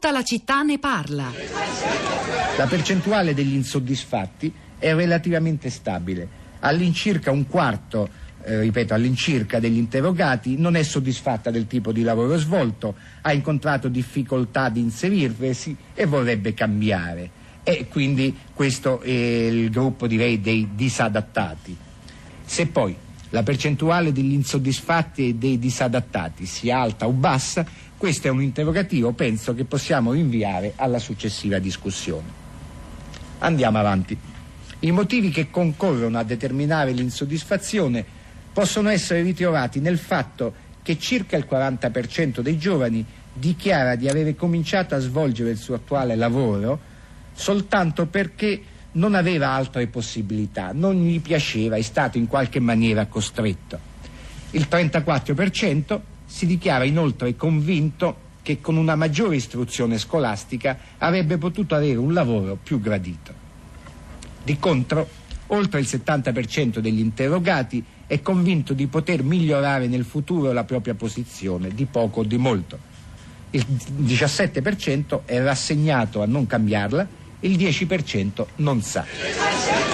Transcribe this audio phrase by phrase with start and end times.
[0.00, 1.32] Tutta la città ne parla.
[2.56, 6.28] La percentuale degli insoddisfatti è relativamente stabile.
[6.60, 8.08] All'incirca un quarto,
[8.44, 13.88] eh, ripeto, all'incirca degli interrogati non è soddisfatta del tipo di lavoro svolto, ha incontrato
[13.88, 17.30] difficoltà di inserirsi e vorrebbe cambiare.
[17.64, 21.76] E quindi questo è il gruppo, direi, dei disadattati.
[22.44, 22.94] Se poi
[23.30, 27.66] la percentuale degli insoddisfatti e dei disadattati sia alta o bassa,
[27.98, 32.46] questo è un interrogativo, penso, che possiamo rinviare alla successiva discussione.
[33.40, 34.16] Andiamo avanti.
[34.80, 38.04] I motivi che concorrono a determinare l'insoddisfazione
[38.52, 44.94] possono essere ritrovati nel fatto che circa il 40% dei giovani dichiara di avere cominciato
[44.94, 46.80] a svolgere il suo attuale lavoro
[47.34, 48.62] soltanto perché
[48.92, 53.78] non aveva altre possibilità, non gli piaceva, è stato in qualche maniera costretto.
[54.50, 61.96] Il 34% si dichiara inoltre convinto che con una maggiore istruzione scolastica avrebbe potuto avere
[61.96, 63.32] un lavoro più gradito.
[64.44, 65.08] Di contro,
[65.48, 71.74] oltre il 70% degli interrogati è convinto di poter migliorare nel futuro la propria posizione,
[71.74, 72.78] di poco o di molto.
[73.50, 73.64] Il
[74.02, 77.06] 17% è rassegnato a non cambiarla
[77.40, 79.87] il 10% non sa.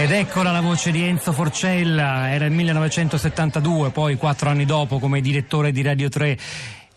[0.00, 5.20] Ed eccola la voce di Enzo Forcella, era il 1972, poi quattro anni dopo come
[5.20, 6.38] direttore di Radio 3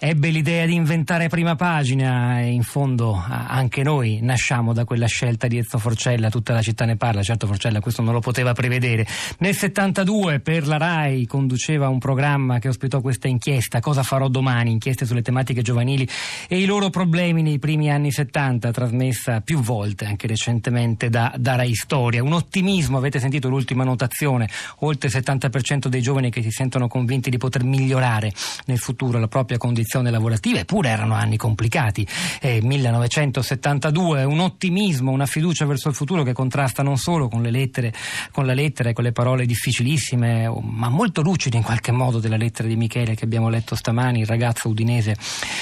[0.06, 5.48] ebbe l'idea di inventare prima pagina e in fondo anche noi nasciamo da quella scelta
[5.48, 9.08] di Ezzo Forcella, tutta la città ne parla, certo Forcella questo non lo poteva prevedere.
[9.38, 14.72] Nel 72 per la RAI conduceva un programma che ospitò questa inchiesta, Cosa farò domani,
[14.72, 16.06] inchieste sulle tematiche giovanili
[16.50, 21.56] e i loro problemi nei primi anni 70, trasmessa più volte anche recentemente da, da
[21.56, 22.22] Rai Storia.
[22.22, 27.30] Un ottimismo, avete sentito l'ultima notazione, oltre il 70% dei giovani che si sentono convinti
[27.30, 28.34] di poter migliorare
[28.66, 32.08] nel futuro la propria condizione condizioni lavorative, eppure erano anni complicati.
[32.42, 37.52] Eh, 1972, un ottimismo, una fiducia verso il futuro che contrasta non solo con le
[37.52, 37.94] lettere,
[38.32, 42.38] con la lettera e con le parole difficilissime, ma molto lucide in qualche modo della
[42.38, 45.16] lettera di Michele che abbiamo letto stamani, il ragazzo udinese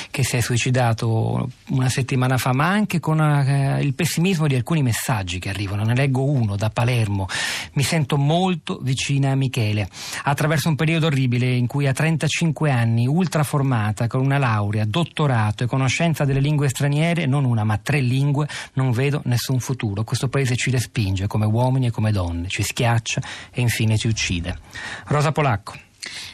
[0.09, 4.81] che si è suicidato una settimana fa, ma anche con eh, il pessimismo di alcuni
[4.81, 5.83] messaggi che arrivano.
[5.83, 7.27] Ne leggo uno da Palermo.
[7.73, 9.89] Mi sento molto vicina a Michele,
[10.23, 15.67] attraverso un periodo orribile in cui a 35 anni, ultraformata, con una laurea, dottorato e
[15.67, 20.03] conoscenza delle lingue straniere, non una ma tre lingue, non vedo nessun futuro.
[20.03, 23.21] Questo paese ci respinge come uomini e come donne, ci schiaccia
[23.51, 24.57] e infine ci uccide.
[25.07, 25.89] Rosa Polacco.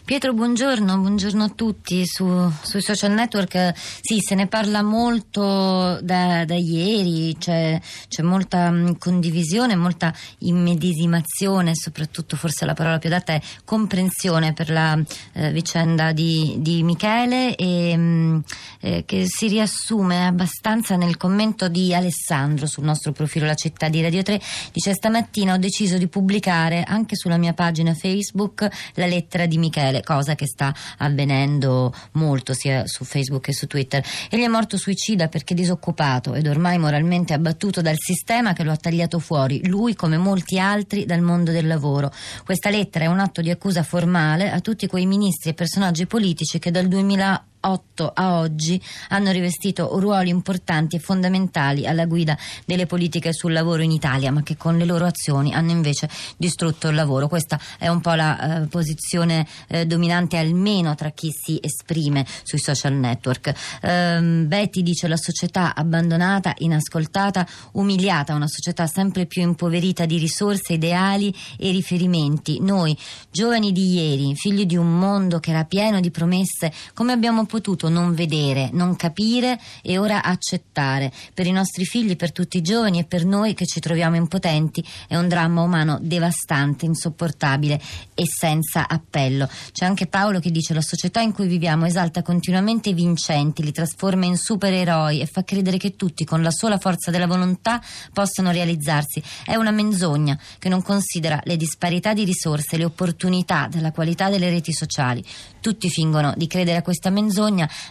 [0.05, 2.05] Pietro, buongiorno, buongiorno a tutti.
[2.05, 7.77] Su, sui social network sì, se ne parla molto da, da ieri, c'è,
[8.07, 14.69] c'è, molta mm, condivisione, molta immedesimazione, soprattutto forse la parola più adatta è comprensione per
[14.69, 14.97] la
[15.33, 18.39] eh, vicenda di, di, Michele e, mh, mm,
[18.79, 24.01] eh, che si riassume abbastanza nel commento di Alessandro sul nostro profilo La città di
[24.01, 24.39] Radio 3.
[24.71, 29.97] Dice stamattina ho deciso di pubblicare anche sulla mia pagina Facebook la lettera di Michele
[29.97, 34.03] Israele, cosa che sta avvenendo molto sia su Facebook che su Twitter.
[34.29, 38.77] Egli è morto suicida perché disoccupato ed ormai moralmente abbattuto dal sistema che lo ha
[38.77, 42.11] tagliato fuori, lui come molti altri dal mondo del lavoro.
[42.43, 46.59] Questa lettera è un atto di accusa formale a tutti quei ministri e personaggi politici
[46.59, 52.85] che dal 2000 2008 a oggi hanno rivestito ruoli importanti e fondamentali alla guida delle
[52.85, 56.95] politiche sul lavoro in Italia, ma che con le loro azioni hanno invece distrutto il
[56.95, 57.27] lavoro.
[57.27, 62.59] Questa è un po' la eh, posizione eh, dominante almeno tra chi si esprime sui
[62.59, 63.53] social network.
[63.81, 70.73] Um, Betty dice la società abbandonata, inascoltata, umiliata, una società sempre più impoverita di risorse,
[70.73, 72.59] ideali e riferimenti.
[72.61, 72.97] Noi,
[73.31, 77.89] giovani di ieri, figli di un mondo che era pieno di promesse, come abbiamo potuto
[77.89, 81.11] non vedere, non capire e ora accettare.
[81.33, 84.85] Per i nostri figli, per tutti i giovani e per noi che ci troviamo impotenti
[85.07, 87.81] è un dramma umano devastante, insopportabile
[88.13, 89.49] e senza appello.
[89.71, 93.71] C'è anche Paolo che dice la società in cui viviamo esalta continuamente i vincenti, li
[93.71, 97.81] trasforma in supereroi e fa credere che tutti con la sola forza della volontà
[98.13, 99.23] possano realizzarsi.
[99.43, 104.49] È una menzogna che non considera le disparità di risorse, le opportunità della qualità delle
[104.49, 105.23] reti sociali.
[105.61, 107.36] Tutti fingono di credere a questa menzogna,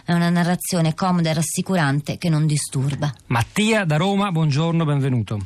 [0.05, 3.13] è una narrazione comoda e rassicurante che non disturba.
[3.27, 5.39] Mattia da Roma, buongiorno, benvenuto.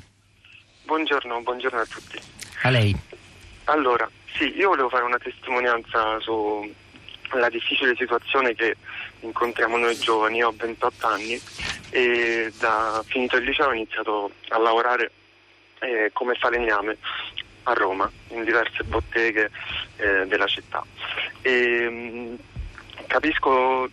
[0.85, 2.19] Buongiorno, buongiorno a tutti.
[2.63, 2.95] A lei.
[3.65, 8.75] Allora, sì, io volevo fare una testimonianza sulla difficile situazione che
[9.19, 10.37] incontriamo noi giovani.
[10.37, 11.39] Io ho 28 anni
[11.91, 15.11] e da finito il liceo ho iniziato a lavorare
[15.79, 16.97] eh, come falegname
[17.63, 19.51] a Roma, in diverse botteghe
[19.97, 20.83] eh, della città.
[21.41, 22.37] E, mh,
[23.07, 23.89] capisco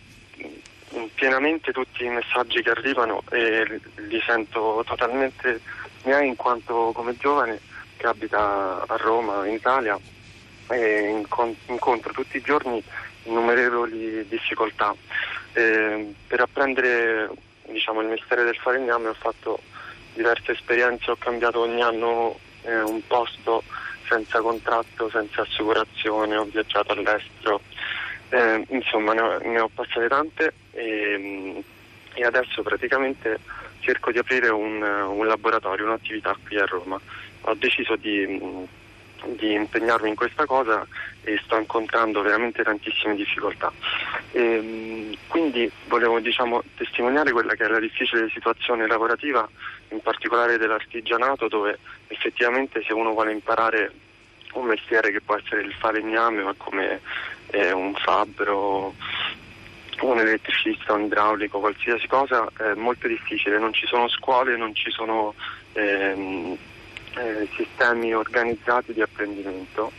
[1.13, 5.61] pienamente tutti i messaggi che arrivano e li sento totalmente
[6.03, 7.59] miei in quanto come giovane
[7.97, 9.99] che abita a Roma, in Italia,
[10.69, 11.23] e
[11.67, 12.81] incontro tutti i giorni
[13.23, 14.95] innumerevoli difficoltà.
[15.53, 17.29] E per apprendere
[17.67, 19.59] diciamo, il mestiere del falegname ho fatto
[20.13, 23.63] diverse esperienze, ho cambiato ogni anno eh, un posto
[24.07, 27.61] senza contratto, senza assicurazione, ho viaggiato all'estero,
[28.29, 31.63] eh, insomma ne ho, ne ho, passate tante e,
[32.13, 33.39] e, adesso praticamente
[33.79, 36.99] cerco di aprire un, un, laboratorio, un'attività qui a Roma.
[37.41, 38.67] Ho deciso di,
[39.37, 40.85] di, impegnarmi in questa cosa
[41.23, 43.71] e sto incontrando veramente tantissime difficoltà.
[44.31, 49.47] E, quindi volevo diciamo, testimoniare quella che è la difficile situazione lavorativa
[49.89, 53.91] in particolare dell'artigianato dove effettivamente se uno vuole imparare
[54.53, 57.01] un mestiere che può essere il falegname ma come
[57.51, 58.93] eh, un fabbro
[60.01, 64.89] un elettricista, un idraulico, qualsiasi cosa è molto difficile, non ci sono scuole, non ci
[64.91, 65.33] sono
[65.73, 66.57] ehm,
[67.17, 69.91] eh, sistemi organizzati di apprendimento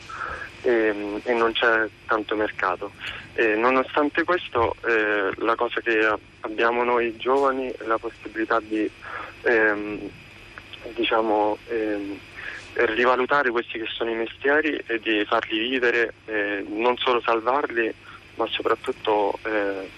[0.63, 2.93] e, e, non c'è tanto mercato.
[3.35, 8.91] E nonostante questo eh, la cosa che abbiamo noi giovani è la possibilità di
[9.43, 10.11] ehm,
[10.95, 12.19] diciamo, ehm,
[12.75, 17.93] rivalutare questi che sono i mestieri e di farli vivere, eh, non solo salvarli,
[18.37, 19.89] ma soprattutto eh,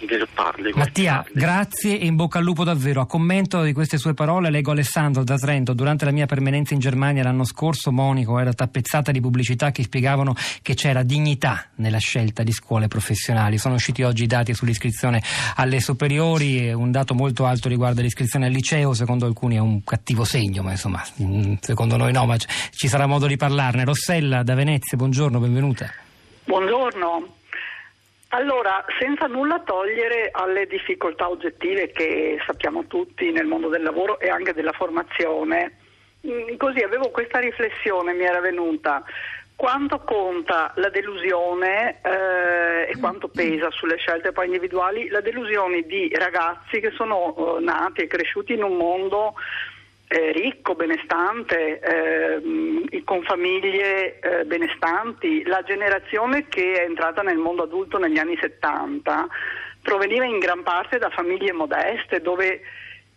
[0.00, 0.72] svilupparli.
[0.74, 3.00] Mattia, grazie e in bocca al lupo davvero.
[3.00, 5.72] A commento di queste sue parole leggo Alessandro da Trento.
[5.72, 10.34] Durante la mia permanenza in Germania l'anno scorso Monico era tappezzata di pubblicità che spiegavano
[10.62, 13.58] che c'era dignità nella scelta di scuole professionali.
[13.58, 15.22] Sono usciti oggi i dati sull'iscrizione
[15.56, 20.24] alle superiori, un dato molto alto riguarda l'iscrizione al liceo, secondo alcuni è un cattivo
[20.24, 23.84] segno, ma insomma mm, secondo noi no, ma ci sarà modo di parlarne.
[23.84, 25.90] Rossella da Venezia, buongiorno, benvenuta.
[26.44, 27.36] Buongiorno.
[28.30, 34.28] Allora, senza nulla togliere alle difficoltà oggettive che sappiamo tutti nel mondo del lavoro e
[34.28, 35.78] anche della formazione,
[36.26, 39.02] mm, così avevo questa riflessione, mi era venuta.
[39.56, 46.08] Quanto conta la delusione eh, e quanto pesa sulle scelte poi individuali la delusione di
[46.14, 49.34] ragazzi che sono eh, nati e cresciuti in un mondo
[50.08, 55.44] eh, ricco, benestante, eh, con famiglie eh, benestanti.
[55.44, 59.28] La generazione che è entrata nel mondo adulto negli anni 70
[59.82, 62.60] proveniva in gran parte da famiglie modeste dove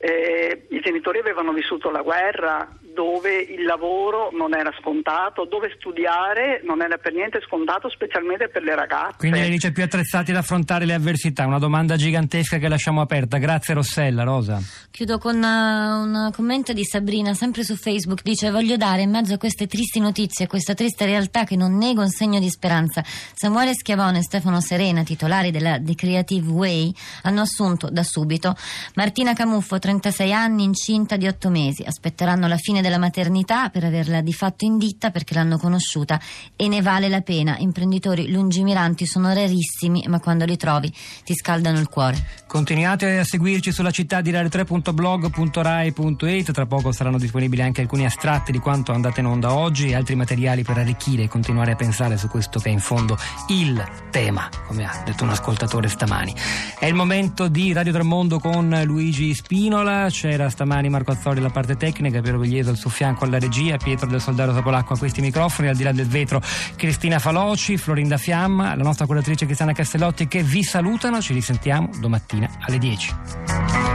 [0.02, 6.62] eh, i genitori avevano vissuto la guerra, dove il lavoro non era scontato, dove studiare
[6.64, 9.18] non era per niente scontato, specialmente per le ragazze.
[9.18, 13.38] Quindi lei dice più attrezzati ad affrontare le avversità, una domanda gigantesca che lasciamo aperta.
[13.38, 14.60] Grazie Rossella, Rosa.
[14.90, 19.36] Chiudo con uh, un commento di Sabrina, sempre su Facebook, dice voglio dare in mezzo
[19.36, 23.04] a queste tristi notizie, a questa triste realtà che non nego un segno di speranza.
[23.06, 26.92] Samuele Schiavone e Stefano Serena, titolari della The Creative Way,
[27.24, 28.56] hanno assunto da subito
[28.96, 31.84] Martina Camuffo, 36 anni, incinta di 8 mesi.
[31.84, 36.18] Aspetteranno la fine della maternità per averla di fatto in ditta perché l'hanno conosciuta
[36.56, 37.58] e ne vale la pena.
[37.58, 40.90] Imprenditori lungimiranti sono rarissimi, ma quando li trovi
[41.26, 42.26] ti scaldano il cuore.
[42.48, 48.60] Continuate a seguirci sulla città di radio3.blog.rai.it, tra poco saranno disponibili anche alcuni astratti di
[48.60, 52.30] quanto andate in onda oggi e altri materiali per arricchire e continuare a pensare su
[52.30, 53.18] questo che è in fondo
[53.50, 56.34] il tema, come ha detto un ascoltatore stamani.
[56.80, 59.34] È il momento di Radio Tremondo con Luigi
[59.82, 63.78] Spinola, c'era stamani Marco Azzori alla parte tecnica, Piero Veglieso al suo fianco alla regia,
[63.78, 66.40] Pietro del Soldaro Topolacco a questi microfoni, al di là del vetro
[66.76, 72.48] Cristina Faloci, Florinda Fiamma, la nostra curatrice Cristiana Castellotti che vi salutano, ci risentiamo domattina
[72.60, 73.91] alle 10.